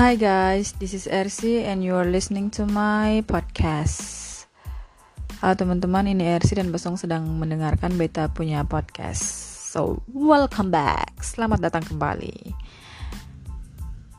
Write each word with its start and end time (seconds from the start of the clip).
Hi 0.00 0.16
guys, 0.16 0.72
this 0.80 0.96
is 0.96 1.04
Ersi 1.04 1.60
and 1.60 1.84
you 1.84 1.92
are 1.92 2.08
listening 2.08 2.48
to 2.56 2.64
my 2.64 3.20
podcast. 3.28 4.00
Halo 5.44 5.52
teman-teman, 5.52 6.08
ini 6.08 6.24
Ersi 6.24 6.56
dan 6.56 6.72
Besong 6.72 6.96
sedang 6.96 7.28
mendengarkan 7.36 8.00
Beta 8.00 8.32
punya 8.32 8.64
podcast. 8.64 9.20
So, 9.68 10.00
welcome 10.08 10.72
back. 10.72 11.20
Selamat 11.20 11.68
datang 11.68 11.84
kembali. 11.84 12.32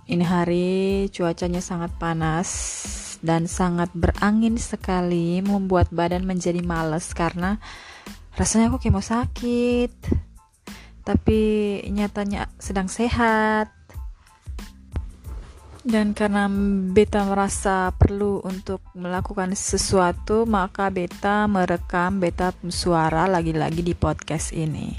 Ini 0.05 0.21
hari 0.21 0.69
cuacanya 1.09 1.65
sangat 1.65 1.97
panas 1.97 2.49
dan 3.25 3.49
sangat 3.49 3.89
berangin 3.97 4.61
sekali, 4.61 5.41
membuat 5.41 5.89
badan 5.89 6.29
menjadi 6.29 6.61
males 6.61 7.09
karena 7.17 7.57
rasanya 8.37 8.69
aku 8.69 8.85
kayak 8.85 8.93
mau 8.93 9.01
sakit. 9.01 9.97
Tapi 11.01 11.41
nyatanya 11.89 12.53
sedang 12.61 12.85
sehat 12.85 13.80
dan 15.81 16.13
karena 16.13 16.45
beta 16.93 17.25
merasa 17.25 17.89
perlu 17.97 18.41
untuk 18.45 18.85
melakukan 18.93 19.57
sesuatu, 19.57 20.45
maka 20.45 20.93
beta 20.93 21.49
merekam 21.49 22.21
beta 22.21 22.53
suara 22.69 23.25
lagi-lagi 23.25 23.81
di 23.81 23.97
podcast 23.97 24.53
ini. 24.53 24.93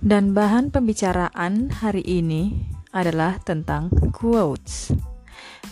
Dan 0.00 0.32
bahan 0.32 0.70
pembicaraan 0.70 1.74
hari 1.74 2.00
ini 2.06 2.54
adalah 2.94 3.36
tentang 3.42 3.90
quotes 4.14 4.94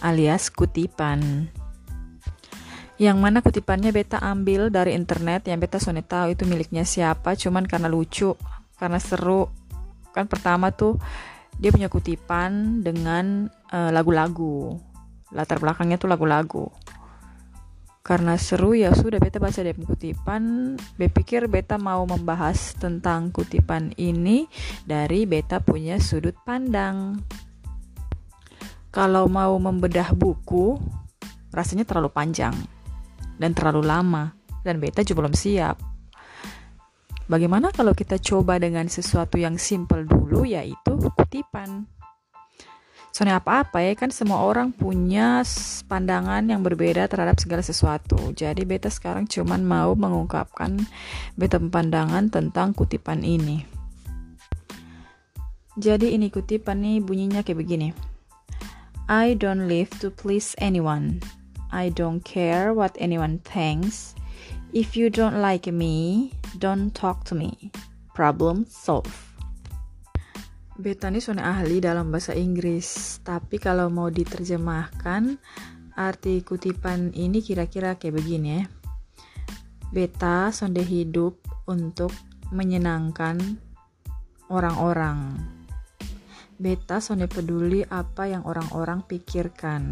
alias 0.03 0.51
kutipan. 0.51 1.49
Yang 2.99 3.19
mana 3.23 3.39
kutipannya 3.39 3.95
beta 3.95 4.19
ambil 4.19 4.75
dari 4.75 4.99
internet 4.99 5.47
yang 5.47 5.63
beta 5.63 5.79
soalnya 5.79 6.03
tahu 6.03 6.35
itu 6.35 6.43
miliknya 6.43 6.83
siapa, 6.83 7.39
cuman 7.39 7.63
karena 7.71 7.87
lucu, 7.87 8.35
karena 8.75 8.99
seru. 8.99 9.47
Kan 10.11 10.27
pertama 10.27 10.75
tuh 10.75 10.99
dia 11.59 11.75
punya 11.75 11.91
kutipan 11.91 12.81
dengan 12.87 13.51
uh, 13.75 13.91
lagu-lagu. 13.91 14.79
Latar 15.35 15.59
belakangnya 15.59 15.99
tuh 15.99 16.09
lagu-lagu. 16.09 16.71
Karena 18.07 18.41
seru 18.41 18.73
ya 18.73 18.95
sudah 18.97 19.21
beta 19.21 19.37
baca 19.37 19.61
dari 19.61 19.77
kutipan. 19.77 20.75
Berpikir 20.97 21.51
beta 21.51 21.77
mau 21.77 22.07
membahas 22.09 22.79
tentang 22.79 23.35
kutipan 23.35 23.93
ini 24.01 24.49
dari 24.87 25.27
beta 25.29 25.61
punya 25.61 26.01
sudut 26.01 26.39
pandang. 26.47 27.21
Kalau 28.89 29.29
mau 29.29 29.59
membedah 29.61 30.17
buku 30.17 30.81
rasanya 31.53 31.85
terlalu 31.85 32.09
panjang 32.09 32.57
dan 33.37 33.53
terlalu 33.53 33.85
lama 33.85 34.33
dan 34.65 34.81
beta 34.81 35.05
juga 35.05 35.29
belum 35.29 35.37
siap 35.37 35.98
Bagaimana 37.29 37.69
kalau 37.77 37.93
kita 37.93 38.17
coba 38.17 38.57
dengan 38.57 38.89
sesuatu 38.89 39.37
yang 39.37 39.61
simple 39.61 40.09
dulu 40.09 40.49
yaitu 40.49 40.97
kutipan. 40.97 41.85
Soalnya 43.13 43.37
apa-apa 43.45 43.85
ya 43.85 43.93
kan 43.93 44.09
semua 44.09 44.41
orang 44.41 44.73
punya 44.73 45.45
pandangan 45.93 46.41
yang 46.49 46.65
berbeda 46.65 47.05
terhadap 47.05 47.37
segala 47.37 47.61
sesuatu. 47.61 48.33
Jadi 48.33 48.65
beta 48.65 48.89
sekarang 48.89 49.29
cuman 49.29 49.61
mau 49.61 49.93
mengungkapkan 49.93 50.81
beta 51.37 51.61
pandangan 51.61 52.33
tentang 52.33 52.73
kutipan 52.73 53.21
ini. 53.21 53.61
Jadi 55.77 56.17
ini 56.17 56.33
kutipan 56.33 56.81
nih 56.81 57.05
bunyinya 57.05 57.45
kayak 57.45 57.61
begini. 57.61 57.89
I 59.05 59.37
don't 59.37 59.69
live 59.69 59.93
to 60.01 60.09
please 60.09 60.57
anyone. 60.57 61.21
I 61.69 61.93
don't 61.93 62.25
care 62.25 62.73
what 62.73 62.97
anyone 62.97 63.45
thinks. 63.45 64.17
If 64.73 64.97
you 64.97 65.13
don't 65.13 65.45
like 65.45 65.69
me, 65.69 66.33
don't 66.57 66.97
talk 66.97 67.29
to 67.29 67.37
me. 67.37 67.69
Problem 68.17 68.65
solved. 68.65 69.13
Beta 70.79 71.13
ini 71.13 71.21
ahli 71.43 71.83
dalam 71.83 72.09
bahasa 72.09 72.33
Inggris, 72.33 73.19
tapi 73.21 73.61
kalau 73.61 73.91
mau 73.93 74.09
diterjemahkan, 74.09 75.37
arti 75.99 76.41
kutipan 76.47 77.13
ini 77.13 77.43
kira-kira 77.43 77.99
kayak 77.99 78.17
begini 78.23 78.49
ya. 78.49 78.65
Beta 79.93 80.55
sonde 80.55 80.87
hidup 80.87 81.43
untuk 81.69 82.15
menyenangkan 82.55 83.59
orang-orang. 84.49 85.35
Beta 86.57 87.03
sonde 87.03 87.27
peduli 87.27 87.83
apa 87.85 88.31
yang 88.31 88.47
orang-orang 88.47 89.03
pikirkan. 89.03 89.91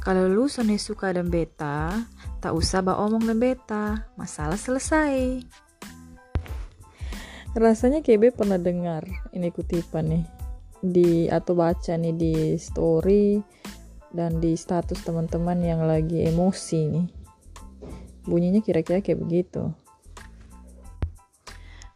Kalau 0.00 0.26
lu 0.32 0.48
sonde 0.48 0.80
suka 0.80 1.12
dan 1.12 1.28
beta, 1.28 1.92
Tak 2.46 2.54
usah 2.54 2.78
bawa 2.78 3.10
omong 3.10 3.26
dan 3.26 3.42
beta, 3.42 4.06
masalah 4.14 4.54
selesai. 4.54 5.42
Rasanya 7.56 8.04
KB 8.04 8.36
pernah 8.36 8.60
dengar 8.60 9.08
ini 9.32 9.48
kutipan 9.48 10.12
nih 10.12 10.24
di 10.84 11.24
atau 11.32 11.56
baca 11.56 11.96
nih 11.96 12.12
di 12.12 12.34
story 12.60 13.40
dan 14.12 14.44
di 14.44 14.52
status 14.52 15.00
teman-teman 15.00 15.64
yang 15.64 15.80
lagi 15.88 16.28
emosi 16.28 16.80
nih. 16.84 17.08
Bunyinya 18.28 18.60
kira-kira 18.60 19.00
kayak 19.00 19.24
begitu. 19.24 19.72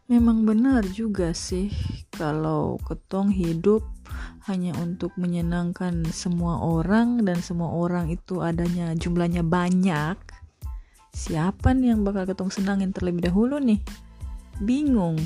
Memang 0.09 0.49
benar 0.49 0.81
juga 0.89 1.29
sih 1.37 1.69
kalau 2.09 2.81
ketong 2.81 3.29
hidup 3.29 3.85
hanya 4.49 4.73
untuk 4.81 5.13
menyenangkan 5.13 6.09
semua 6.09 6.57
orang 6.57 7.21
dan 7.21 7.37
semua 7.37 7.69
orang 7.69 8.09
itu 8.09 8.41
adanya 8.41 8.97
jumlahnya 8.97 9.45
banyak 9.45 10.17
siapa 11.13 11.77
nih 11.77 11.93
yang 11.93 12.01
bakal 12.01 12.25
ketong 12.25 12.49
senangin 12.49 12.89
terlebih 12.89 13.29
dahulu 13.29 13.61
nih 13.61 13.77
bingung 14.57 15.21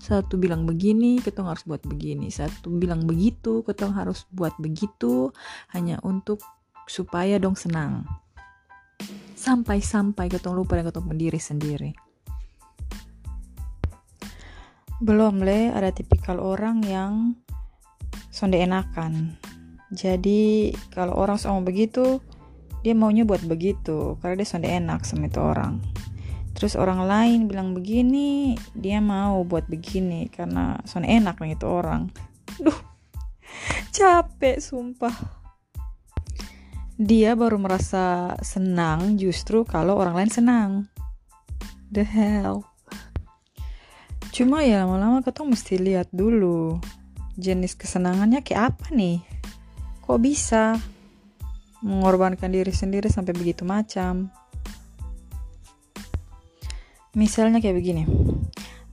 satu 0.00 0.40
bilang 0.40 0.64
begini 0.64 1.20
ketong 1.20 1.52
harus 1.52 1.68
buat 1.68 1.84
begini. 1.84 2.32
Satu 2.32 2.72
bilang 2.72 3.04
begitu 3.04 3.60
ketong 3.68 3.92
harus 3.92 4.24
buat 4.32 4.56
begitu 4.56 5.28
hanya 5.76 6.00
untuk 6.00 6.40
supaya 6.88 7.36
dong 7.36 7.52
senang. 7.52 8.08
Sampai-sampai 9.36 10.32
ketong 10.32 10.56
lupa 10.56 10.80
dan 10.80 10.88
ketong 10.88 11.04
pendiri 11.04 11.36
sendiri. 11.36 11.92
Belum 15.04 15.44
le 15.44 15.68
ada 15.68 15.92
tipikal 15.92 16.40
orang 16.40 16.80
yang 16.84 17.12
sonde 18.32 18.56
enakan. 18.56 19.36
Jadi 19.92 20.72
kalau 20.96 21.12
orang 21.20 21.36
sama 21.36 21.60
begitu 21.60 22.24
dia 22.80 22.96
maunya 22.96 23.28
buat 23.28 23.44
begitu 23.44 24.16
karena 24.24 24.40
dia 24.40 24.48
sudah 24.48 24.70
enak 24.80 25.00
sama 25.04 25.28
itu 25.28 25.40
orang 25.44 25.84
terus 26.60 26.76
orang 26.76 27.08
lain 27.08 27.48
bilang 27.48 27.72
begini 27.72 28.52
dia 28.76 29.00
mau 29.00 29.40
buat 29.48 29.64
begini 29.64 30.28
karena 30.28 30.76
sudah 30.84 31.08
enak 31.08 31.40
nih 31.40 31.56
itu 31.56 31.64
orang. 31.64 32.12
Duh 32.60 32.90
capek 33.90 34.62
sumpah. 34.62 35.12
Dia 37.00 37.32
baru 37.32 37.56
merasa 37.56 38.36
senang 38.44 39.16
justru 39.16 39.64
kalau 39.64 39.96
orang 39.96 40.20
lain 40.20 40.32
senang. 40.32 40.70
The 41.88 42.04
hell. 42.04 42.68
Cuma 44.30 44.62
ya 44.62 44.84
lama-lama 44.84 45.24
ketemu 45.24 45.46
mesti 45.56 45.74
lihat 45.80 46.08
dulu 46.12 46.78
jenis 47.34 47.74
kesenangannya 47.74 48.44
kayak 48.44 48.76
apa 48.76 48.92
nih. 48.92 49.24
Kok 50.04 50.20
bisa 50.20 50.76
mengorbankan 51.80 52.52
diri 52.52 52.70
sendiri 52.70 53.08
sampai 53.08 53.32
begitu 53.32 53.64
macam. 53.64 54.28
Misalnya 57.18 57.58
kayak 57.58 57.78
begini. 57.78 58.04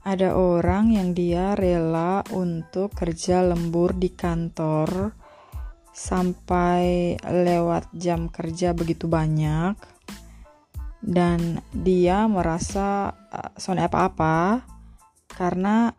Ada 0.02 0.34
orang 0.34 0.94
yang 0.96 1.12
dia 1.12 1.52
rela 1.54 2.24
untuk 2.32 2.96
kerja 2.96 3.44
lembur 3.44 3.92
di 3.94 4.10
kantor 4.10 5.12
sampai 5.92 7.14
lewat 7.22 7.90
jam 7.92 8.30
kerja 8.30 8.70
begitu 8.72 9.10
banyak 9.10 9.74
dan 11.02 11.62
dia 11.74 12.26
merasa 12.30 13.14
uh, 13.30 13.50
soalnya 13.58 13.90
apa-apa 13.90 14.62
karena 15.30 15.94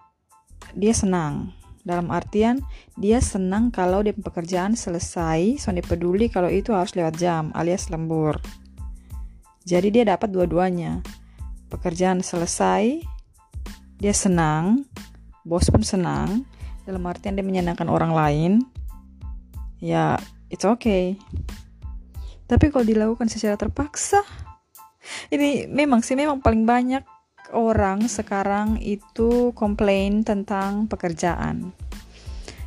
dia 0.75 0.95
senang 0.95 1.56
dalam 1.83 2.12
artian 2.12 2.60
dia 3.00 3.24
senang 3.24 3.71
kalau 3.71 4.04
dia 4.04 4.12
pekerjaan 4.12 4.75
selesai, 4.75 5.56
Sony 5.57 5.80
peduli 5.80 6.27
kalau 6.27 6.51
itu 6.51 6.75
harus 6.75 6.94
lewat 6.94 7.16
jam 7.16 7.56
alias 7.56 7.88
lembur. 7.88 8.38
Jadi 9.63 9.88
dia 9.94 10.04
dapat 10.04 10.33
dua-duanya. 10.33 11.00
Pekerjaan 11.69 12.25
selesai, 12.25 13.00
dia 14.01 14.13
senang, 14.13 14.83
bos 15.45 15.69
pun 15.69 15.86
senang, 15.86 16.44
dalam 16.83 17.06
artian 17.06 17.38
dia 17.38 17.45
menyenangkan 17.45 17.86
orang 17.86 18.12
lain. 18.12 18.51
Ya, 19.77 20.18
it's 20.50 20.66
okay. 20.66 21.16
Tapi 22.50 22.74
kalau 22.74 22.81
dilakukan 22.81 23.30
secara 23.30 23.54
terpaksa, 23.56 24.25
ini 25.30 25.69
memang 25.69 26.01
sih 26.01 26.18
memang 26.18 26.42
paling 26.42 26.66
banyak 26.66 27.06
orang 27.54 28.10
sekarang 28.10 28.81
itu 28.81 29.54
komplain 29.54 30.25
tentang 30.25 30.89
pekerjaan. 30.89 31.74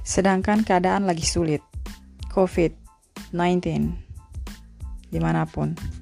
Sedangkan 0.06 0.62
keadaan 0.62 1.06
lagi 1.06 1.26
sulit. 1.26 1.62
COVID-19 2.32 3.92
di 5.12 5.18
mana 5.20 5.44
pun. 5.44 6.01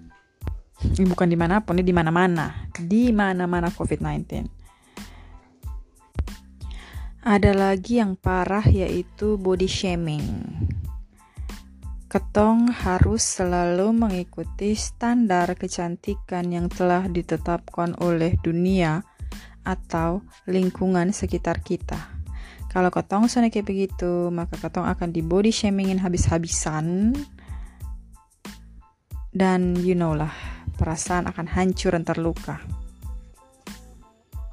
Bukan 0.81 1.29
di 1.29 1.37
mana 1.37 1.61
pun, 1.61 1.77
ini 1.77 1.85
di 1.85 1.93
mana-mana. 1.93 2.69
Di 2.73 3.12
mana-mana 3.12 3.69
COVID-19. 3.69 4.49
Ada 7.21 7.53
lagi 7.53 8.00
yang 8.00 8.17
parah 8.17 8.65
yaitu 8.65 9.37
body 9.37 9.69
shaming. 9.69 10.25
ketong 12.11 12.67
harus 12.75 13.23
selalu 13.23 13.94
mengikuti 13.94 14.75
standar 14.75 15.55
kecantikan 15.55 16.50
yang 16.50 16.67
telah 16.67 17.06
ditetapkan 17.06 17.94
oleh 18.03 18.35
dunia 18.43 19.06
atau 19.62 20.26
lingkungan 20.50 21.15
sekitar 21.15 21.62
kita. 21.62 22.11
Kalau 22.67 22.91
ketong 22.91 23.31
sana 23.31 23.47
kayak 23.47 23.67
begitu, 23.67 24.26
maka 24.35 24.59
ketong 24.59 24.91
akan 24.91 25.15
di 25.15 25.23
body 25.23 25.55
shamingin 25.55 26.03
habis-habisan. 26.03 27.15
Dan 29.31 29.79
you 29.79 29.94
know 29.94 30.11
lah, 30.11 30.35
perasaan 30.81 31.29
akan 31.29 31.44
hancur 31.53 31.93
dan 31.93 32.09
terluka. 32.09 32.56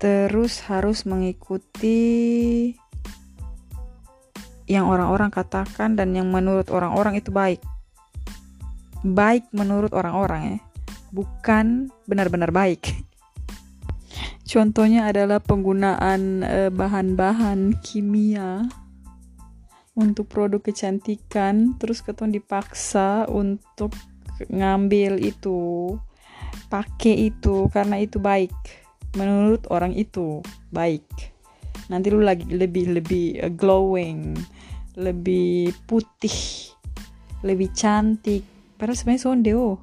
Terus 0.03 0.68
harus 0.68 1.07
mengikuti 1.07 2.75
yang 4.68 4.91
orang-orang 4.91 5.31
katakan 5.31 5.95
dan 5.95 6.12
yang 6.12 6.27
menurut 6.27 6.68
orang-orang 6.68 7.15
itu 7.15 7.31
baik. 7.31 7.63
Baik 9.07 9.47
menurut 9.56 9.95
orang-orang 9.95 10.41
ya, 10.44 10.59
bukan 11.15 11.88
benar-benar 12.03 12.51
baik. 12.51 12.83
Contohnya 14.51 15.07
adalah 15.07 15.39
penggunaan 15.39 16.44
eh, 16.44 16.71
bahan-bahan 16.71 17.80
kimia 17.80 18.68
untuk 19.97 20.30
produk 20.30 20.62
kecantikan, 20.62 21.73
terus 21.81 22.06
keton 22.06 22.30
dipaksa 22.30 23.25
untuk 23.31 23.97
ngambil 24.45 25.18
itu, 25.18 25.97
pakai 26.67 27.31
itu 27.33 27.71
karena 27.71 27.99
itu 27.99 28.19
baik. 28.21 28.53
Menurut 29.15 29.65
orang 29.73 29.95
itu 29.95 30.43
baik. 30.69 31.07
Nanti 31.87 32.11
lu 32.11 32.19
lagi 32.21 32.43
lebih 32.51 32.99
lebih 32.99 33.25
uh, 33.41 33.51
glowing 33.51 34.35
lebih 34.97 35.77
putih 35.85 36.73
lebih 37.45 37.69
cantik 37.77 38.41
padahal 38.81 38.97
sebenarnya 38.97 39.23
sondeo 39.29 39.61
oh. 39.61 39.77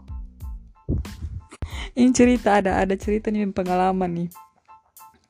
ini 1.94 2.10
cerita 2.10 2.58
ada 2.58 2.82
ada 2.82 2.98
cerita 2.98 3.30
nih 3.30 3.46
pengalaman 3.54 4.26
nih 4.26 4.30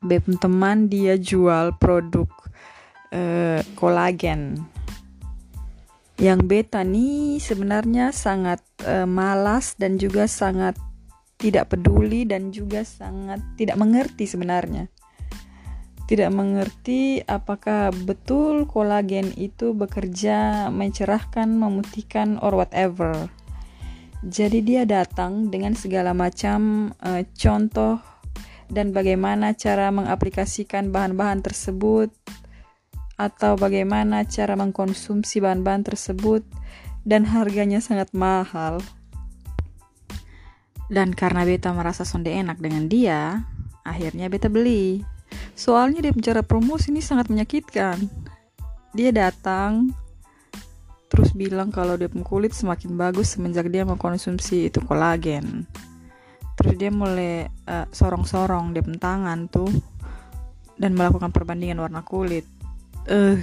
Beb 0.05 0.25
teman 0.37 0.89
dia 0.89 1.17
jual 1.21 1.77
produk 1.77 2.29
uh, 3.13 3.61
kolagen 3.77 4.65
yang 6.17 6.49
beta 6.49 6.81
nih 6.81 7.37
sebenarnya 7.37 8.09
sangat 8.17 8.65
uh, 8.89 9.05
malas 9.05 9.77
dan 9.77 10.01
juga 10.01 10.25
sangat 10.25 10.81
tidak 11.45 11.77
peduli 11.77 12.25
dan 12.25 12.49
juga 12.49 12.81
sangat 12.89 13.45
tidak 13.61 13.77
mengerti 13.77 14.25
sebenarnya 14.25 14.89
tidak 16.05 16.37
mengerti 16.37 17.25
apakah 17.25 17.89
betul 18.05 18.69
kolagen 18.69 19.33
itu 19.41 19.73
bekerja 19.73 20.69
mencerahkan, 20.69 21.49
memutihkan, 21.49 22.37
or 22.45 22.53
whatever. 22.53 23.33
Jadi 24.25 24.61
dia 24.65 24.85
datang 24.85 25.49
dengan 25.49 25.73
segala 25.73 26.13
macam 26.13 26.93
uh, 27.01 27.25
contoh 27.37 28.01
dan 28.69 28.93
bagaimana 28.93 29.53
cara 29.57 29.93
mengaplikasikan 29.93 30.93
bahan-bahan 30.93 31.45
tersebut 31.45 32.09
atau 33.17 33.57
bagaimana 33.57 34.25
cara 34.29 34.57
mengkonsumsi 34.57 35.41
bahan-bahan 35.41 35.85
tersebut 35.89 36.45
dan 37.05 37.29
harganya 37.29 37.81
sangat 37.81 38.13
mahal. 38.17 38.81
Dan 40.89 41.17
karena 41.17 41.49
beta 41.49 41.73
merasa 41.73 42.05
sonde 42.05 42.29
enak 42.29 42.61
dengan 42.61 42.87
dia, 42.89 43.45
akhirnya 43.85 44.29
beta 44.29 44.53
beli. 44.53 45.01
Soalnya 45.55 46.05
dia 46.05 46.13
bicara 46.13 46.43
promosi 46.45 46.91
ini 46.91 47.01
sangat 47.01 47.31
menyakitkan. 47.31 47.99
Dia 48.95 49.11
datang 49.11 49.91
terus 51.15 51.31
bilang 51.31 51.71
kalau 51.71 51.95
dia 51.95 52.11
kulit 52.11 52.51
semakin 52.51 52.99
bagus 52.99 53.39
semenjak 53.39 53.71
dia 53.71 53.87
mengkonsumsi 53.87 54.67
itu 54.67 54.83
kolagen. 54.83 55.63
Terus 56.59 56.75
dia 56.75 56.91
mulai 56.91 57.47
uh, 57.71 57.87
sorong-sorong 57.95 58.75
dia 58.75 58.83
tangan 58.99 59.47
tuh 59.47 59.71
dan 60.75 60.99
melakukan 60.99 61.31
perbandingan 61.31 61.79
warna 61.79 62.03
kulit. 62.03 62.43
Eh 63.07 63.15
uh, 63.15 63.39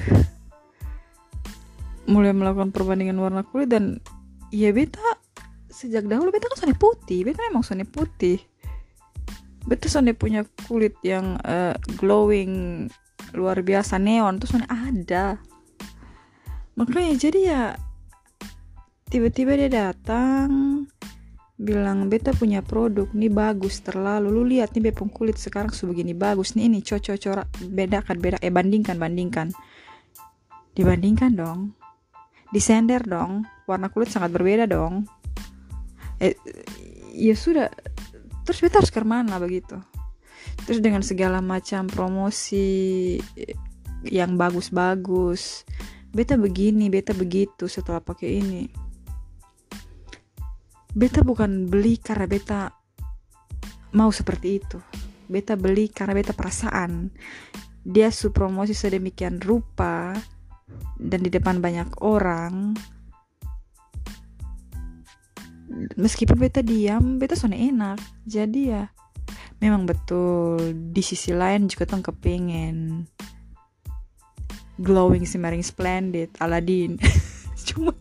mulai 2.12 2.36
melakukan 2.36 2.76
perbandingan 2.76 3.16
warna 3.16 3.48
kulit 3.48 3.72
dan 3.72 4.04
ya 4.52 4.76
beta 4.76 5.11
sejak 5.72 6.06
dahulu 6.06 6.30
beta 6.36 6.52
kan 6.52 6.60
sone 6.60 6.76
putih, 6.76 7.26
beta 7.26 7.42
memang 7.48 7.64
sone 7.66 7.88
putih. 7.88 8.40
Betul 9.62 9.90
Sonde 9.94 10.18
punya 10.18 10.42
kulit 10.66 10.98
yang 11.06 11.38
uh, 11.46 11.78
glowing 12.02 12.86
luar 13.38 13.62
biasa 13.62 14.02
neon 14.02 14.42
tuh 14.42 14.50
Sonde 14.50 14.66
ada. 14.66 15.38
Makanya 16.74 17.14
jadi 17.14 17.40
ya 17.46 17.64
tiba-tiba 19.12 19.54
dia 19.60 19.70
datang 19.70 20.50
bilang 21.62 22.10
beta 22.10 22.34
punya 22.34 22.66
produk 22.66 23.06
nih 23.14 23.30
bagus 23.30 23.86
terlalu. 23.86 24.34
Lu 24.34 24.44
lihat 24.50 24.74
nih 24.74 24.90
bepung 24.90 25.14
kulit 25.14 25.38
sekarang 25.38 25.70
sebegini 25.70 26.18
bagus 26.18 26.58
nih 26.58 26.66
ini 26.66 26.82
cocok 26.82 27.18
corak 27.22 27.48
beda 27.62 28.02
kan 28.02 28.18
beda 28.18 28.42
eh 28.42 28.50
bandingkan 28.50 28.98
bandingkan. 28.98 29.54
Dibandingkan 30.74 31.38
dong. 31.38 31.78
Disender 32.50 33.06
dong. 33.06 33.46
Warna 33.70 33.94
kulit 33.94 34.10
sangat 34.10 34.34
berbeda 34.34 34.66
dong 34.66 35.06
eh 36.22 36.38
ya 37.18 37.34
sudah. 37.34 37.74
Terus 38.46 38.62
beta 38.62 38.78
harus 38.78 38.94
ke 38.94 39.02
mana 39.02 39.42
begitu? 39.42 39.82
Terus 40.70 40.80
dengan 40.80 41.02
segala 41.02 41.42
macam 41.42 41.90
promosi 41.90 43.18
yang 44.06 44.38
bagus-bagus 44.38 45.66
beta 46.12 46.36
begini 46.36 46.92
beta 46.92 47.16
begitu 47.16 47.72
setelah 47.72 48.04
pakai 48.04 48.30
ini. 48.44 48.64
Beta 50.92 51.24
bukan 51.24 51.72
beli 51.72 51.96
karena 51.96 52.28
beta 52.28 52.62
mau 53.96 54.12
seperti 54.12 54.48
itu. 54.60 54.80
Beta 55.32 55.56
beli 55.56 55.88
karena 55.88 56.12
beta 56.12 56.36
perasaan. 56.36 57.08
Dia 57.82 58.12
su 58.12 58.36
promosi 58.36 58.76
sedemikian 58.76 59.40
rupa 59.40 60.12
dan 61.00 61.20
di 61.24 61.32
depan 61.32 61.64
banyak 61.64 62.04
orang 62.04 62.76
meskipun 65.96 66.38
beta 66.38 66.62
diam 66.64 67.18
beta 67.18 67.36
sone 67.36 67.58
enak. 67.58 68.00
Jadi 68.28 68.62
ya 68.72 68.88
memang 69.62 69.86
betul 69.86 70.58
di 70.92 71.02
sisi 71.06 71.32
lain 71.32 71.70
juga 71.70 71.86
tuh 71.86 72.02
kepengen 72.02 73.06
glowing 74.82 75.24
simmering 75.24 75.62
splendid 75.62 76.34
Aladdin. 76.42 76.98
Cuman 77.70 77.96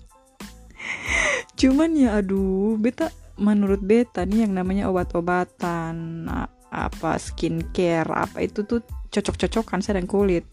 cuman 1.61 1.92
ya 1.92 2.16
aduh 2.16 2.80
beta 2.80 3.12
menurut 3.37 3.85
beta 3.85 4.25
nih 4.25 4.49
yang 4.49 4.56
namanya 4.56 4.88
obat-obatan 4.88 6.25
apa 6.73 7.21
skincare 7.21 8.09
apa 8.09 8.40
itu 8.40 8.64
tuh 8.64 8.80
cocok-cocokan 9.12 9.85
sedang 9.85 10.09
kulit. 10.09 10.49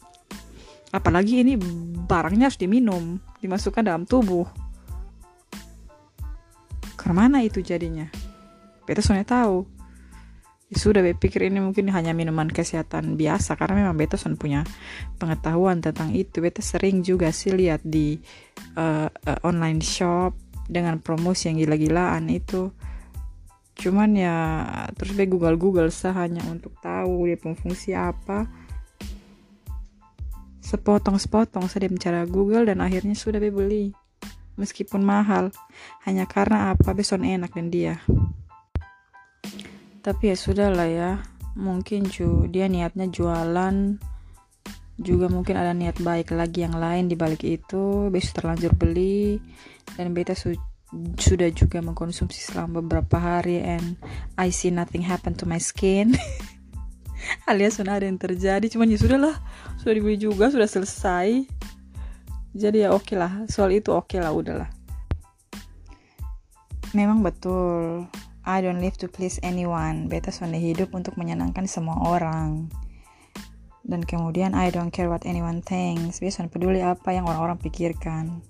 Apalagi 0.92 1.44
ini 1.44 1.56
barangnya 2.08 2.52
harus 2.52 2.60
diminum 2.60 3.20
dimasukkan 3.40 3.84
dalam 3.88 4.04
tubuh 4.04 4.67
ke 7.08 7.16
mana 7.16 7.40
itu 7.40 7.64
jadinya? 7.64 8.12
Beta 8.84 9.00
soalnya 9.00 9.24
tahu. 9.24 9.64
Ya 10.68 10.76
sudah 10.76 11.00
beta 11.00 11.16
pikir 11.16 11.48
ini 11.48 11.64
mungkin 11.64 11.88
hanya 11.96 12.12
minuman 12.12 12.52
kesehatan 12.52 13.16
biasa 13.16 13.56
karena 13.56 13.88
memang 13.88 13.96
beta 13.96 14.20
soalnya 14.20 14.36
punya 14.36 14.62
pengetahuan 15.16 15.80
tentang 15.80 16.12
itu. 16.12 16.44
Beta 16.44 16.60
sering 16.60 17.08
juga 17.08 17.32
sih 17.32 17.56
lihat 17.56 17.80
di 17.88 18.20
uh, 18.76 19.08
uh, 19.08 19.40
online 19.48 19.80
shop 19.80 20.36
dengan 20.68 21.00
promosi 21.00 21.48
yang 21.48 21.64
gila-gilaan 21.64 22.28
itu. 22.28 22.76
Cuman 23.80 24.12
ya 24.20 24.36
terus 25.00 25.16
be 25.16 25.32
google 25.32 25.56
google 25.56 25.88
sah 25.88 26.12
hanya 26.12 26.44
untuk 26.52 26.76
tahu 26.84 27.32
dia 27.32 27.40
fungsi 27.40 27.96
apa. 27.96 28.44
Sepotong 30.60 31.16
sepotong 31.16 31.72
saya 31.72 31.88
bicara 31.88 32.28
google 32.28 32.68
dan 32.68 32.84
akhirnya 32.84 33.16
sudah 33.16 33.40
be 33.40 33.48
beli 33.48 33.96
meskipun 34.58 35.06
mahal. 35.06 35.54
Hanya 36.04 36.26
karena 36.28 36.74
apa? 36.74 36.92
Beson 36.92 37.24
enak 37.24 37.54
dan 37.54 37.70
dia. 37.72 38.02
Tapi 40.02 40.34
ya 40.34 40.36
sudah 40.36 40.70
lah 40.74 40.90
ya. 40.90 41.12
Mungkin 41.58 42.10
cu 42.10 42.50
dia 42.50 42.68
niatnya 42.68 43.08
jualan. 43.08 44.02
Juga 44.98 45.30
mungkin 45.30 45.56
ada 45.56 45.78
niat 45.78 46.02
baik 46.02 46.34
lagi 46.34 46.66
yang 46.66 46.76
lain 46.76 47.08
di 47.08 47.16
balik 47.16 47.46
itu. 47.46 48.10
Besok 48.10 48.44
terlanjur 48.44 48.74
beli. 48.74 49.38
Dan 49.96 50.12
beta 50.12 50.34
su 50.34 50.58
sudah 51.20 51.52
juga 51.52 51.84
mengkonsumsi 51.84 52.52
selama 52.52 52.82
beberapa 52.82 53.22
hari. 53.22 53.62
And 53.62 53.96
I 54.36 54.50
see 54.50 54.74
nothing 54.74 55.06
happen 55.06 55.38
to 55.40 55.46
my 55.46 55.62
skin. 55.62 56.18
Alias 57.50 57.78
sudah 57.78 58.02
ada 58.02 58.06
yang 58.10 58.18
terjadi. 58.18 58.66
Cuman 58.70 58.90
ya 58.90 58.98
sudah 58.98 59.20
lah 59.22 59.36
sudah 59.82 59.94
dibeli 59.94 60.18
juga 60.18 60.50
sudah 60.50 60.68
selesai 60.68 61.57
jadi 62.58 62.90
ya 62.90 62.90
oke 62.90 63.14
okay 63.14 63.18
lah. 63.22 63.46
Soal 63.46 63.78
itu 63.78 63.94
oke 63.94 64.10
okay 64.10 64.20
lah 64.20 64.34
udahlah. 64.34 64.70
Memang 66.98 67.22
betul. 67.22 68.10
I 68.48 68.64
don't 68.66 68.82
live 68.82 68.98
to 68.98 69.12
please 69.12 69.38
anyone. 69.46 70.10
Beta 70.10 70.34
sonde 70.34 70.58
hidup 70.58 70.98
untuk 70.98 71.14
menyenangkan 71.22 71.70
semua 71.70 72.02
orang. 72.02 72.74
Dan 73.86 74.02
kemudian 74.02 74.58
I 74.58 74.74
don't 74.74 74.90
care 74.90 75.08
what 75.08 75.24
anyone 75.30 75.62
thinks. 75.62 76.18
Beta 76.18 76.50
peduli 76.50 76.82
apa 76.82 77.14
yang 77.14 77.30
orang-orang 77.30 77.62
pikirkan. 77.62 78.42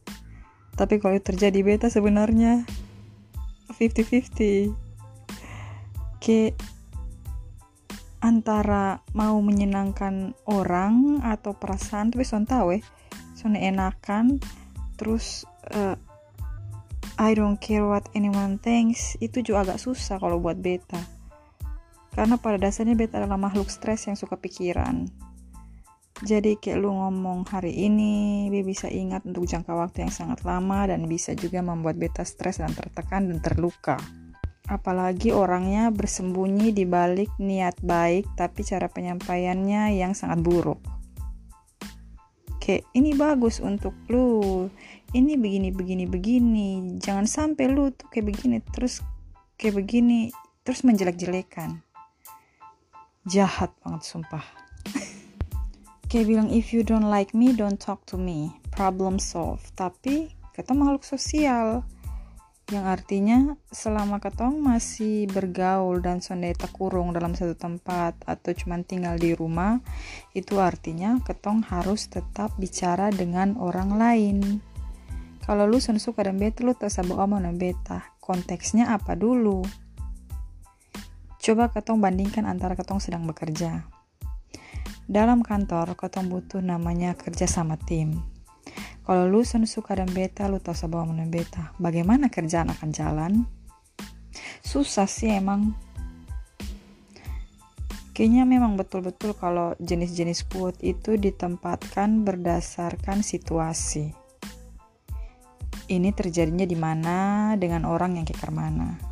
Tapi 0.77 1.03
kalau 1.03 1.19
terjadi 1.19 1.59
beta 1.65 1.91
sebenarnya 1.91 2.63
50-50 3.75 4.71
ke 6.23 6.53
antara 8.21 9.05
mau 9.13 9.37
menyenangkan 9.41 10.33
orang 10.49 11.21
atau 11.21 11.53
perasaan 11.53 12.09
tapi 12.09 12.25
son 12.25 12.49
tahu 12.49 12.81
eh 12.81 12.83
son 13.37 13.53
enakan 13.53 14.41
terus 14.97 15.45
uh, 15.77 15.93
I 17.21 17.37
don't 17.37 17.61
care 17.61 17.85
what 17.85 18.09
anyone 18.17 18.57
thinks 18.57 19.13
itu 19.21 19.45
juga 19.45 19.69
agak 19.69 19.77
susah 19.77 20.17
kalau 20.17 20.41
buat 20.41 20.57
beta 20.57 20.97
karena 22.17 22.41
pada 22.41 22.57
dasarnya 22.57 22.97
beta 22.97 23.21
adalah 23.21 23.37
makhluk 23.37 23.69
stres 23.69 24.09
yang 24.09 24.17
suka 24.17 24.41
pikiran 24.41 25.05
jadi 26.25 26.57
kayak 26.57 26.81
lu 26.81 26.97
ngomong 26.97 27.45
hari 27.45 27.77
ini, 27.77 28.49
dia 28.49 28.65
bisa 28.65 28.89
ingat 28.89 29.21
untuk 29.29 29.45
jangka 29.45 29.69
waktu 29.69 30.09
yang 30.09 30.13
sangat 30.13 30.41
lama 30.49 30.89
dan 30.89 31.05
bisa 31.05 31.37
juga 31.37 31.61
membuat 31.61 32.01
beta 32.01 32.25
stres 32.25 32.57
dan 32.57 32.73
tertekan 32.73 33.29
dan 33.29 33.37
terluka. 33.37 34.01
Apalagi 34.65 35.29
orangnya 35.29 35.93
bersembunyi 35.93 36.73
di 36.73 36.89
balik 36.89 37.29
niat 37.37 37.77
baik 37.85 38.33
tapi 38.33 38.65
cara 38.65 38.89
penyampaiannya 38.89 39.93
yang 39.93 40.17
sangat 40.17 40.41
buruk. 40.41 40.96
Kayak 42.67 42.83
ini 42.99 43.15
bagus 43.15 43.63
untuk 43.63 43.95
lu, 44.11 44.67
ini 45.15 45.39
begini 45.39 45.71
begini 45.71 46.03
begini, 46.03 46.99
jangan 46.99 47.23
sampai 47.23 47.71
lu 47.71 47.95
tuh 47.95 48.11
kayak 48.11 48.27
begini 48.27 48.59
terus 48.75 48.99
kayak 49.55 49.79
begini 49.79 50.35
terus 50.67 50.83
menjelek-jelekan. 50.83 51.79
Jahat 53.23 53.71
banget 53.79 54.03
sumpah. 54.03 54.43
Kayak 56.11 56.27
bilang 56.27 56.47
if 56.51 56.75
you 56.75 56.83
don't 56.83 57.07
like 57.07 57.31
me 57.35 57.55
don't 57.55 57.79
talk 57.79 58.03
to 58.07 58.19
me. 58.19 58.51
Problem 58.71 59.15
solve 59.15 59.63
tapi 59.79 60.35
kata 60.51 60.75
makhluk 60.75 61.07
sosial 61.07 61.87
yang 62.67 62.83
artinya 62.83 63.55
selama 63.71 64.19
ketong 64.19 64.59
masih 64.59 65.23
bergaul 65.31 66.03
dan 66.03 66.19
sonde 66.19 66.51
kurung 66.75 67.15
dalam 67.15 67.31
satu 67.31 67.55
tempat 67.55 68.19
atau 68.27 68.51
cuma 68.51 68.75
tinggal 68.83 69.15
di 69.15 69.31
rumah 69.31 69.79
itu 70.35 70.59
artinya 70.59 71.15
ketong 71.23 71.63
harus 71.63 72.11
tetap 72.11 72.51
bicara 72.59 73.07
dengan 73.07 73.55
orang 73.55 73.95
lain. 73.95 74.37
Kalau 75.47 75.63
lu 75.63 75.79
son 75.79 75.95
suka 75.95 76.27
dan 76.27 76.35
beta 76.35 76.59
lu 76.67 76.75
tak 76.75 76.91
sabar 76.91 77.23
omong 77.23 77.55
beta. 77.55 78.03
Konteksnya 78.19 78.91
apa 78.91 79.15
dulu? 79.15 79.63
Coba 81.39 81.71
ketong 81.71 82.03
bandingkan 82.03 82.43
antara 82.43 82.75
ketong 82.75 82.99
sedang 82.99 83.23
bekerja. 83.23 83.87
Dalam 85.07 85.39
kantor, 85.39 85.95
ketong 85.95 86.27
butuh 86.27 86.59
namanya 86.59 87.15
kerja 87.15 87.47
sama 87.47 87.79
tim. 87.79 88.36
Kalau 89.07 89.23
lu 89.23 89.39
suka 89.47 89.95
dan 89.95 90.11
beta, 90.11 90.51
lu 90.51 90.59
tahu 90.59 90.75
sebab 90.75 91.07
mana 91.07 91.23
beta. 91.23 91.71
Bagaimana 91.79 92.27
kerjaan 92.27 92.67
akan 92.75 92.89
jalan? 92.91 93.33
Susah 94.59 95.07
sih 95.07 95.31
emang. 95.31 95.71
Kayaknya 98.11 98.43
memang 98.43 98.75
betul-betul 98.75 99.31
kalau 99.39 99.79
jenis-jenis 99.79 100.43
quote 100.51 100.83
itu 100.83 101.15
ditempatkan 101.15 102.27
berdasarkan 102.27 103.23
situasi. 103.23 104.11
Ini 105.87 106.11
terjadinya 106.11 106.67
di 106.67 106.75
mana 106.75 107.55
dengan 107.55 107.87
orang 107.87 108.19
yang 108.19 108.27
kekar 108.27 108.51
mana 108.51 109.07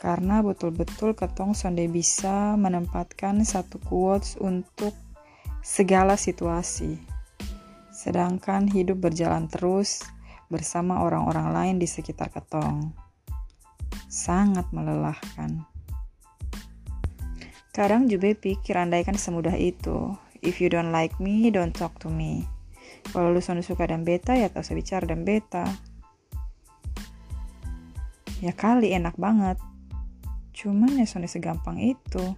karena 0.00 0.40
betul-betul 0.40 1.12
ketong 1.12 1.52
sonde 1.52 1.84
bisa 1.84 2.56
menempatkan 2.56 3.44
satu 3.44 3.76
quotes 3.84 4.40
untuk 4.40 4.96
segala 5.60 6.16
situasi. 6.16 7.19
Sedangkan 8.00 8.64
hidup 8.72 9.04
berjalan 9.04 9.44
terus 9.52 10.00
bersama 10.48 11.04
orang-orang 11.04 11.52
lain 11.52 11.76
di 11.76 11.84
sekitar 11.84 12.32
ketong. 12.32 12.96
Sangat 14.08 14.72
melelahkan. 14.72 15.68
Kadang 17.76 18.08
juga 18.08 18.32
pikir 18.32 18.80
andaikan 18.80 19.20
semudah 19.20 19.52
itu. 19.52 20.16
If 20.40 20.64
you 20.64 20.72
don't 20.72 20.96
like 20.96 21.20
me, 21.20 21.52
don't 21.52 21.76
talk 21.76 22.00
to 22.00 22.08
me. 22.08 22.48
Kalau 23.12 23.36
lu 23.36 23.44
suka 23.44 23.84
dan 23.84 24.08
beta, 24.08 24.32
ya 24.32 24.48
tak 24.48 24.64
usah 24.64 24.80
bicara 24.80 25.04
dan 25.04 25.28
beta. 25.28 25.68
Ya 28.40 28.56
kali 28.56 28.96
enak 28.96 29.20
banget 29.20 29.60
Cuman 30.60 30.92
ya 31.00 31.08
Sony 31.08 31.24
segampang 31.24 31.80
itu. 31.80 32.36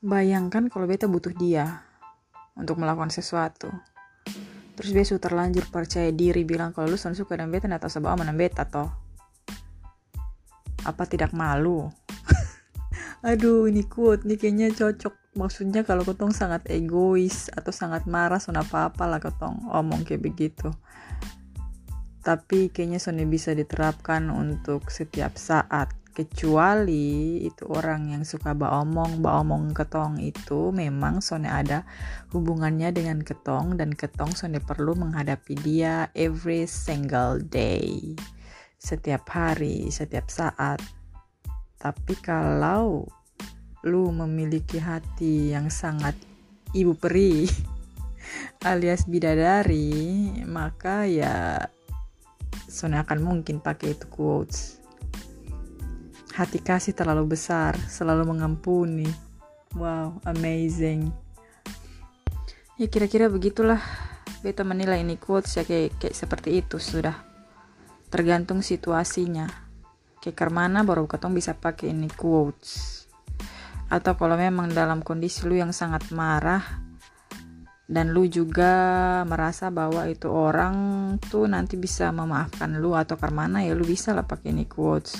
Bayangkan 0.00 0.72
kalau 0.72 0.88
beta 0.88 1.04
butuh 1.10 1.34
dia 1.36 1.85
untuk 2.56 2.80
melakukan 2.80 3.12
sesuatu. 3.12 3.70
Terus 4.76 4.90
beta 4.92 5.16
terlanjur 5.16 5.68
percaya 5.72 6.12
diri 6.12 6.44
bilang 6.44 6.72
kalau 6.72 6.92
lu 6.92 6.98
suka 7.00 7.36
dan 7.36 7.48
beta 7.48 7.68
atau 7.68 7.88
sebab 7.88 8.16
aman 8.16 8.36
beta 8.36 8.66
toh. 8.68 8.88
Apa 10.84 11.08
tidak 11.08 11.32
malu? 11.32 11.88
Aduh 13.28 13.68
ini 13.70 13.84
quote 13.84 14.24
nih 14.28 14.36
kayaknya 14.36 14.68
cocok. 14.72 15.36
Maksudnya 15.36 15.84
kalau 15.84 16.00
ketong 16.00 16.32
sangat 16.32 16.64
egois 16.72 17.52
atau 17.52 17.68
sangat 17.68 18.08
marah 18.08 18.40
son 18.40 18.56
apa-apa 18.56 19.04
lah 19.04 19.20
ketong 19.20 19.68
omong 19.68 20.08
kayak 20.08 20.24
begitu 20.24 20.72
tapi 22.26 22.74
kayaknya 22.74 22.98
Sony 22.98 23.22
bisa 23.22 23.54
diterapkan 23.54 24.34
untuk 24.34 24.90
setiap 24.90 25.38
saat 25.38 25.94
kecuali 26.16 27.44
itu 27.44 27.68
orang 27.68 28.16
yang 28.16 28.24
suka 28.24 28.56
baomong 28.56 29.20
baomong 29.20 29.76
ketong 29.76 30.16
itu 30.16 30.72
memang 30.72 31.20
Sone 31.20 31.44
ada 31.44 31.84
hubungannya 32.32 32.88
dengan 32.88 33.20
ketong 33.20 33.76
dan 33.76 33.92
ketong 33.92 34.32
Sone 34.32 34.56
perlu 34.64 34.96
menghadapi 34.96 35.52
dia 35.60 36.08
every 36.16 36.64
single 36.64 37.36
day. 37.44 38.16
Setiap 38.80 39.28
hari 39.28 39.92
setiap 39.92 40.32
saat. 40.32 40.80
Tapi 41.76 42.16
kalau 42.24 43.04
lu 43.84 44.08
memiliki 44.08 44.80
hati 44.80 45.52
yang 45.52 45.68
sangat 45.68 46.16
ibu 46.72 46.96
peri 46.96 47.44
alias 48.72 49.04
bidadari 49.04 50.32
maka 50.48 51.04
ya 51.04 51.60
Sone 52.72 52.96
akan 52.96 53.20
mungkin 53.20 53.60
pakai 53.60 53.92
itu 53.92 54.08
quotes 54.08 54.85
Hati 56.36 56.60
kasih 56.60 56.92
terlalu 56.92 57.32
besar, 57.32 57.72
selalu 57.88 58.28
mengampuni. 58.28 59.08
Wow, 59.72 60.20
amazing. 60.28 61.08
Ya 62.76 62.92
kira-kira 62.92 63.32
begitulah 63.32 63.80
beta 64.44 64.60
menilai 64.60 65.00
ini 65.00 65.16
quotes 65.16 65.56
ya 65.56 65.64
kayak, 65.64 65.96
kayak 65.96 66.12
seperti 66.12 66.60
itu 66.60 66.76
sudah. 66.76 67.16
Tergantung 68.12 68.60
situasinya. 68.60 69.48
Kayak 70.20 70.52
mana 70.52 70.84
baru 70.84 71.08
ketong 71.08 71.32
bisa 71.32 71.56
pakai 71.56 71.96
ini 71.96 72.12
quotes. 72.12 73.08
Atau 73.88 74.20
kalau 74.20 74.36
memang 74.36 74.68
dalam 74.76 75.00
kondisi 75.00 75.48
lu 75.48 75.56
yang 75.56 75.72
sangat 75.72 76.12
marah, 76.12 76.84
dan 77.86 78.10
lu 78.10 78.26
juga 78.26 78.74
merasa 79.30 79.70
bahwa 79.70 80.10
itu 80.10 80.26
orang 80.26 80.74
tuh 81.22 81.46
nanti 81.46 81.78
bisa 81.78 82.10
memaafkan 82.10 82.82
lu 82.82 82.98
atau 82.98 83.14
karena 83.14 83.62
ya 83.62 83.78
lu 83.78 83.86
bisa 83.86 84.10
lah 84.10 84.26
pakai 84.26 84.50
ini 84.50 84.66
quotes. 84.66 85.14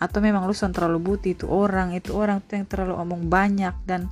Atau 0.00 0.24
memang 0.24 0.48
lu 0.48 0.56
terlalu 0.56 0.96
butuh 0.96 1.30
itu 1.36 1.44
orang 1.44 1.92
itu 1.92 2.16
orang 2.16 2.40
tuh 2.40 2.56
yang 2.56 2.66
terlalu 2.68 2.96
omong 2.96 3.28
banyak 3.28 3.76
dan 3.84 4.08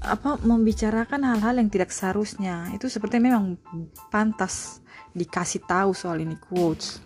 apa 0.00 0.40
membicarakan 0.40 1.28
hal-hal 1.28 1.60
yang 1.60 1.68
tidak 1.68 1.92
seharusnya. 1.92 2.72
Itu 2.72 2.88
seperti 2.88 3.20
memang 3.20 3.60
pantas 4.08 4.80
dikasih 5.12 5.68
tahu 5.68 5.92
soal 5.92 6.24
ini 6.24 6.40
quotes. 6.40 7.04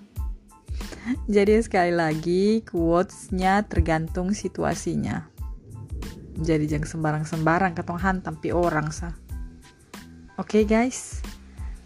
Jadi 1.26 1.58
sekali 1.58 1.90
lagi 1.90 2.62
quotesnya 2.62 3.66
tergantung 3.66 4.30
situasinya 4.30 5.27
jadi 6.38 6.70
jangan 6.70 6.86
sembarang-sembarang 6.86 7.74
ketong 7.74 7.98
hantam 7.98 8.38
pi 8.38 8.54
orang 8.54 8.94
sa. 8.94 9.10
Oke 10.38 10.62
okay, 10.62 10.64
guys. 10.70 11.18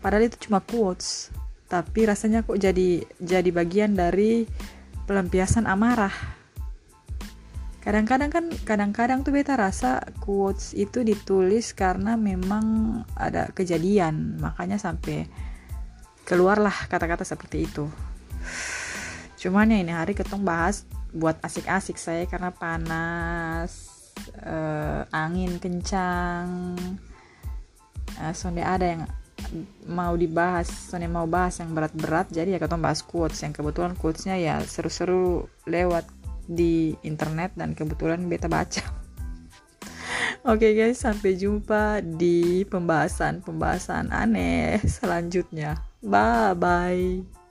Padahal 0.04 0.28
itu 0.28 0.36
cuma 0.48 0.60
quotes. 0.60 1.32
Tapi 1.72 2.04
rasanya 2.04 2.44
kok 2.44 2.60
jadi 2.60 3.00
jadi 3.16 3.48
bagian 3.48 3.96
dari 3.96 4.44
pelampiasan 5.08 5.64
amarah. 5.64 6.12
Kadang-kadang 7.80 8.28
kan 8.28 8.44
kadang-kadang 8.68 9.24
tuh 9.24 9.32
beta 9.32 9.56
rasa 9.56 10.04
quotes 10.20 10.76
itu 10.76 11.00
ditulis 11.00 11.72
karena 11.72 12.20
memang 12.20 13.00
ada 13.16 13.48
kejadian. 13.56 14.36
Makanya 14.36 14.76
sampai 14.76 15.24
keluarlah 16.28 16.92
kata-kata 16.92 17.24
seperti 17.24 17.72
itu. 17.72 17.88
Cuman 19.40 19.72
ya 19.72 19.80
ini 19.80 19.96
hari 19.96 20.12
ketong 20.12 20.44
bahas 20.44 20.84
buat 21.08 21.40
asik-asik 21.40 21.96
saya 21.96 22.28
karena 22.28 22.52
panas 22.52 24.01
uh, 24.44 25.04
angin 25.12 25.56
kencang 25.58 26.76
uh, 28.18 28.34
sonde 28.34 28.64
ada 28.64 28.86
yang 28.86 29.02
mau 29.88 30.14
dibahas 30.16 30.68
sonde 30.68 31.10
mau 31.10 31.28
bahas 31.28 31.60
yang 31.60 31.76
berat-berat 31.76 32.30
jadi 32.32 32.56
ya 32.56 32.58
kita 32.62 32.78
bahas 32.78 33.04
quotes 33.04 33.42
yang 33.42 33.52
kebetulan 33.52 33.92
quotesnya 33.98 34.38
ya 34.38 34.62
seru-seru 34.62 35.50
lewat 35.68 36.08
di 36.48 36.96
internet 37.04 37.54
dan 37.54 37.76
kebetulan 37.76 38.26
beta 38.26 38.48
baca 38.50 38.82
Oke 40.42 40.66
okay 40.66 40.72
guys, 40.74 40.98
sampai 40.98 41.38
jumpa 41.38 42.02
di 42.02 42.66
pembahasan-pembahasan 42.66 44.10
aneh 44.10 44.82
selanjutnya. 44.98 45.78
Bye 46.02 46.58
bye. 46.58 47.41